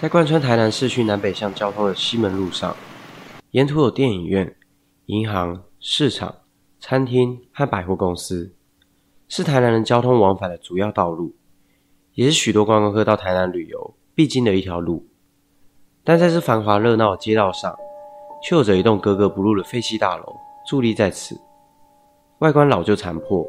[0.00, 2.74] 在贯穿台南市区南北向交通的西门路上，
[3.50, 4.56] 沿途有电影院、
[5.04, 6.36] 银行、市场、
[6.80, 8.54] 餐厅和百货公司，
[9.28, 11.34] 是台南人交通往返的主要道路，
[12.14, 15.06] 也是许多观光客到台南旅游必经的一条路。
[16.02, 17.76] 但在这繁华热闹的街道上，
[18.42, 20.34] 却有着一栋格格不入的废弃大楼
[20.66, 21.38] 伫立在此，
[22.38, 23.46] 外观老旧残破，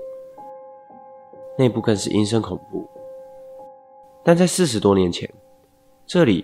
[1.57, 2.85] 内部更是阴森恐怖。
[4.21, 5.33] 但在四十多年前，
[6.13, 6.43] 这里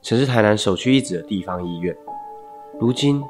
[0.00, 1.92] 曾是台南首屈一指的地方医院，
[2.78, 3.20] 如今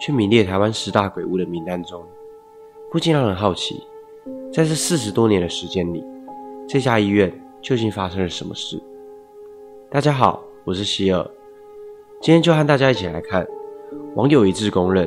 [0.00, 2.02] 却名列台湾十大鬼屋的名单中，
[2.90, 3.86] 不禁让人好奇，
[4.50, 6.02] 在这四十多年的时间里，
[6.66, 7.30] 这家医院
[7.60, 8.82] 究竟发生了什么事？
[9.90, 11.30] 大家好，我是希尔，
[12.22, 13.46] 今天就和大家一起来看
[14.14, 15.06] 网友一致公认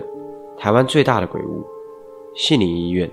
[0.56, 1.66] 台湾最大的鬼屋——
[2.38, 3.09] 杏林医院。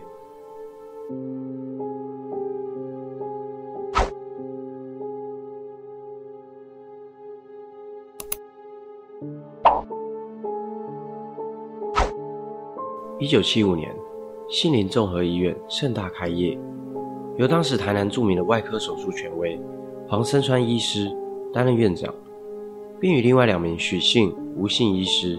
[13.24, 13.90] 一九七五年，
[14.50, 16.58] 杏林综合医院盛大开业，
[17.38, 19.58] 由当时台南著名的外科手术权威
[20.06, 21.10] 黄生川医师
[21.50, 22.14] 担任院长，
[23.00, 25.38] 并与另外两名许姓、吴姓医师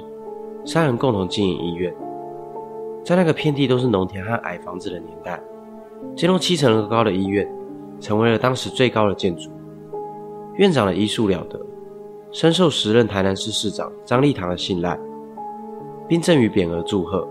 [0.66, 1.94] 三人共同经营医院。
[3.04, 5.40] 在那个遍地都是农田和矮房子的年代，
[6.16, 7.48] 这栋七层楼高的医院
[8.00, 9.52] 成为了当时最高的建筑。
[10.56, 11.64] 院长的医术了得，
[12.32, 15.00] 深受时任台南市市长张立堂的信赖，
[16.08, 17.28] 并赠予匾额祝贺。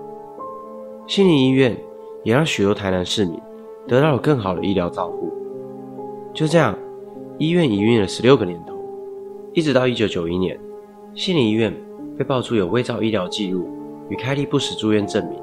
[1.07, 1.77] 杏林医院
[2.23, 3.39] 也让许多台南市民
[3.87, 5.31] 得到了更好的医疗照护。
[6.33, 6.77] 就这样，
[7.39, 8.75] 医院营运了十六个年头，
[9.53, 10.59] 一直到一九九一年，
[11.15, 11.75] 杏林医院
[12.17, 13.69] 被爆出有伪造医疗记录
[14.09, 15.39] 与开立不实住院证明，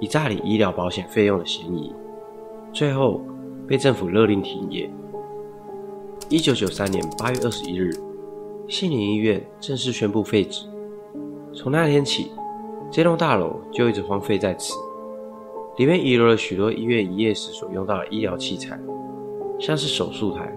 [0.00, 1.92] 以诈领医疗保险费用的嫌疑，
[2.72, 3.20] 最后
[3.68, 4.90] 被政府勒令停业。
[6.30, 7.90] 一九九三年八月二十一日，
[8.68, 10.66] 杏林医院正式宣布废止。
[11.52, 12.32] 从那天起，
[12.90, 14.72] 这栋大楼就一直荒废在此。
[15.76, 18.78] 里面遗留了许多医院营业时所用到的医疗器材，
[19.58, 20.56] 像是手术台、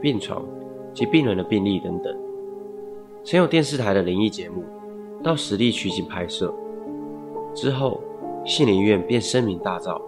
[0.00, 0.42] 病床
[0.94, 2.16] 及病人的病历等等。
[3.22, 4.64] 曾有电视台的灵异节目
[5.22, 6.54] 到实地取景拍摄，
[7.54, 8.00] 之后
[8.46, 10.00] 杏林医院便声名大噪，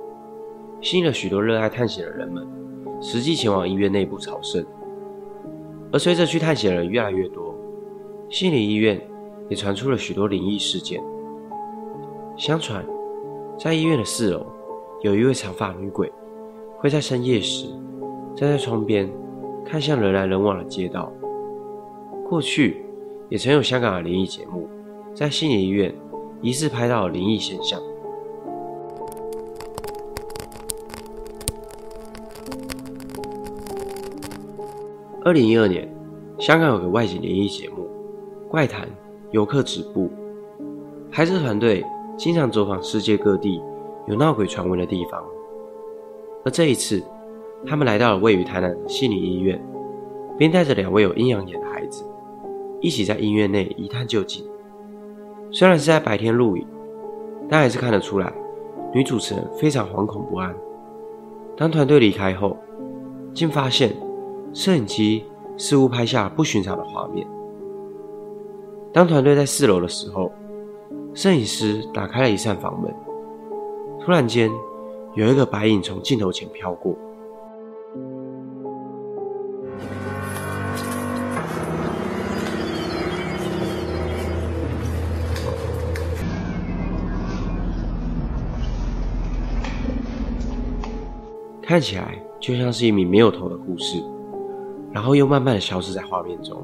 [0.81, 2.47] 吸引了许多热爱探险的人们
[3.01, 4.65] 实际前往医院内部朝圣。
[5.93, 7.55] 而随着去探险的人越来越多，
[8.31, 8.99] 杏林医院
[9.51, 10.99] 也传出了许多灵异事件。
[12.39, 12.83] 相传。
[13.59, 14.47] 在医院的四楼，
[15.01, 16.13] 有一位长发女鬼，
[16.79, 17.67] 会在深夜时
[18.37, 19.11] 站在窗边，
[19.65, 21.11] 看向人来人往的街道。
[22.29, 22.85] 过去
[23.31, 24.69] 也曾有香港的灵异节目，
[25.15, 25.93] 在杏林医院
[26.43, 27.81] 疑似拍到灵异现象。
[35.25, 35.93] 二零一二年，
[36.39, 37.89] 香港有个外景灵异节目
[38.49, 38.87] 《怪谈
[39.33, 40.09] 游客止步》，
[41.11, 41.83] 拍摄团队。
[42.17, 43.63] 经常走访世界各地
[44.07, 45.23] 有闹鬼传闻的地方，
[46.45, 47.03] 而这一次，
[47.67, 49.63] 他们来到了位于台南的心理医院，
[50.39, 52.05] 并带着两位有阴阳眼的孩子，
[52.81, 54.45] 一起在医院内一探究竟。
[55.51, 56.67] 虽然是在白天录影，
[57.51, 58.33] 但还是看得出来，
[58.95, 60.55] 女主持人非常惶恐不安。
[61.55, 62.57] 当团队离开后，
[63.35, 63.95] 竟发现
[64.55, 65.25] 摄影机
[65.59, 67.27] 似乎拍下不寻常的画面。
[68.91, 70.33] 当团队在四楼的时候，
[71.17, 72.95] 摄影师打开了一扇房门，
[74.05, 74.51] 突然间，
[75.15, 76.95] 有一个白影从镜头前飘过，
[91.63, 94.05] 看起来就像是一名没有头的护士，
[94.93, 96.63] 然后又慢慢的消失在画面中。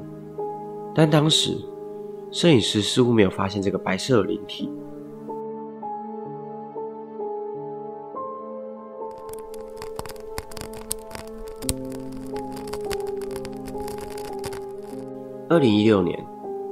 [0.93, 1.57] 但当时。
[2.33, 4.67] 摄影师似乎没有发现这个白色的灵体。
[15.47, 16.25] 二零一六年，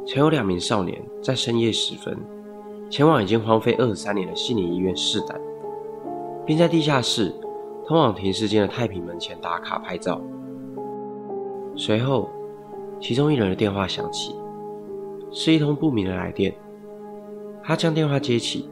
[0.07, 2.17] 曾有两名少年在深夜时分
[2.89, 5.39] 前往已经荒废二十三年的悉尼医院试胆，
[6.43, 7.31] 并在地下室
[7.85, 10.19] 通往停尸间的太平门前打卡拍照。
[11.75, 12.27] 随后，
[12.99, 14.40] 其中一人的电话响起。
[15.31, 16.53] 是一通不明的来电，
[17.63, 18.69] 他将电话接起，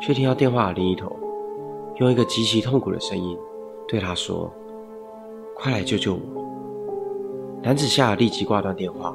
[0.00, 1.10] 却听到电话的另一头
[1.96, 3.36] 用一个极其痛苦的声音
[3.88, 4.50] 对他说
[5.56, 6.20] ：“快来救救我！”
[7.60, 9.14] 男子吓得立即挂断电话，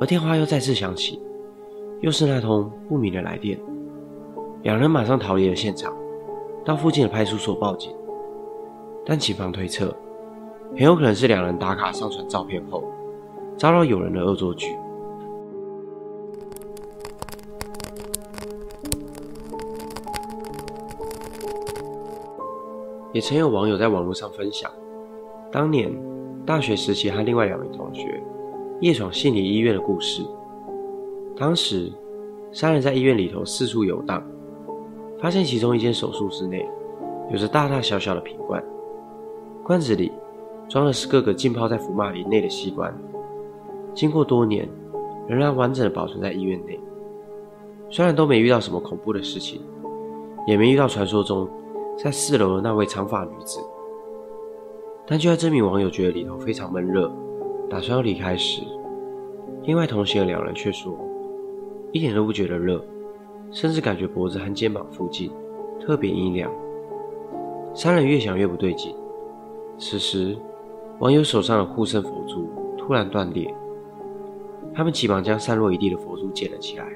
[0.00, 1.20] 而电话又再次响起，
[2.00, 3.58] 又是那通不明的来电。
[4.62, 5.94] 两人马上逃离了现场，
[6.64, 7.90] 到附近的派出所报警，
[9.06, 9.94] 但警方推测，
[10.72, 12.84] 很有可能是两人打卡上传照片后。
[13.56, 14.74] 遭到友人的恶作剧。
[23.14, 24.68] 也曾有网友在网络上分享，
[25.52, 25.88] 当年
[26.44, 28.20] 大学时期和另外两名同学
[28.80, 30.20] 夜闯杏林医院的故事。
[31.36, 31.92] 当时
[32.52, 34.20] 三人在医院里头四处游荡，
[35.20, 36.68] 发现其中一间手术室内
[37.30, 38.60] 有着大大小小的瓶罐，
[39.62, 40.10] 罐子里
[40.68, 42.92] 装的是各个浸泡在福马林内的器官，
[43.94, 44.68] 经过多年
[45.28, 46.80] 仍然完整的保存在医院内。
[47.90, 49.62] 虽然都没遇到什么恐怖的事情，
[50.48, 51.48] 也没遇到传说中。
[51.96, 53.60] 在四楼的那位长发女子，
[55.06, 57.10] 但就在这名网友觉得里头非常闷热，
[57.70, 58.62] 打算要离开时，
[59.62, 60.92] 另外同行的两人却说，
[61.92, 62.84] 一点都不觉得热，
[63.50, 65.30] 甚至感觉脖子和肩膀附近
[65.80, 66.50] 特别阴凉。
[67.74, 68.94] 三人越想越不对劲，
[69.78, 70.36] 此时
[70.98, 73.52] 网友手上的护身佛珠突然断裂，
[74.74, 76.86] 他们急忙将散落一地的佛珠捡了起来，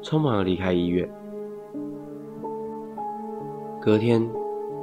[0.00, 1.08] 匆忙的离开医院。
[3.84, 4.30] 隔天，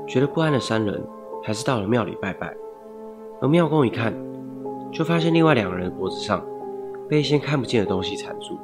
[0.06, 1.02] 觉得不安的三人
[1.42, 2.54] 还是到了庙里拜拜。
[3.40, 4.14] 而庙公一看，
[4.92, 6.46] 就发现另外两个人的脖子上
[7.08, 8.58] 被一些看不见的东西缠住。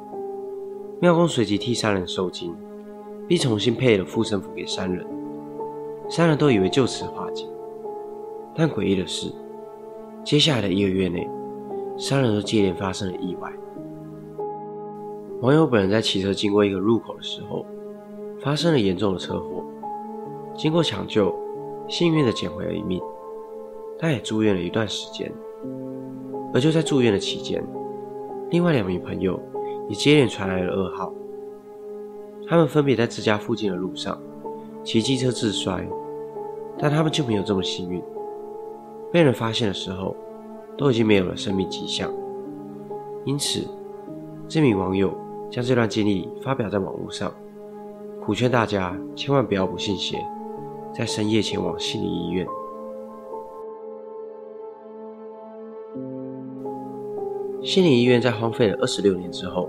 [1.00, 2.54] 庙公随即替三人收惊，
[3.26, 5.06] 并重新配了护身符给三人。
[6.06, 7.46] 三人都以为就此化解，
[8.54, 9.32] 但诡异的是，
[10.22, 11.26] 接下来的一个月内，
[11.96, 13.50] 三人都接连发生了意外。
[15.40, 17.64] 网友本人在骑车经过一个入口的时候，
[18.38, 19.64] 发生了严重的车祸。
[20.56, 21.34] 经过抢救，
[21.86, 23.00] 幸运的捡回了一命，
[23.98, 25.30] 但也住院了一段时间。
[26.54, 27.62] 而就在住院的期间，
[28.50, 29.38] 另外两名朋友
[29.88, 31.12] 也接连传来了噩耗。
[32.48, 34.18] 他们分别在自家附近的路上
[34.82, 35.86] 骑机车自摔，
[36.78, 38.02] 但他们就没有这么幸运。
[39.12, 40.16] 被人发现的时候，
[40.78, 42.10] 都已经没有了生命迹象。
[43.24, 43.66] 因此，
[44.48, 45.12] 这名网友
[45.50, 47.30] 将这段经历发表在网络上，
[48.24, 50.16] 苦劝大家千万不要不信邪。
[50.96, 52.46] 在深夜前往心理医院。
[57.62, 59.68] 心理医院在荒废了二十六年之后，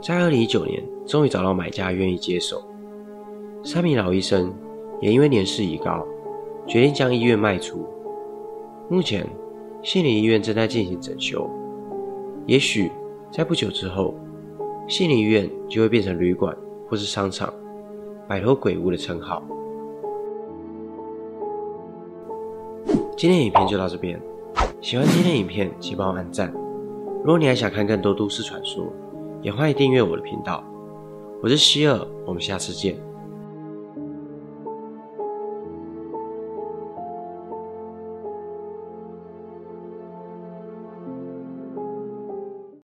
[0.00, 2.62] 在二零一九年终于找到买家愿意接手。
[3.64, 4.54] 三名老医生
[5.00, 6.06] 也因为年事已高，
[6.68, 7.84] 决定将医院卖出。
[8.88, 9.26] 目前，
[9.82, 11.50] 心理医院正在进行整修，
[12.46, 12.92] 也许
[13.32, 14.14] 在不久之后，
[14.86, 16.56] 心理医院就会变成旅馆
[16.88, 17.52] 或是商场，
[18.28, 19.42] 摆脱鬼屋的称号。
[23.16, 24.20] 今天影片就到这边，
[24.80, 26.52] 喜欢今天影片请帮我按赞。
[27.22, 28.92] 如果你还想看更多都市传说，
[29.40, 30.64] 也欢迎订阅我的频道。
[31.40, 32.96] 我是希尔，我们下次见。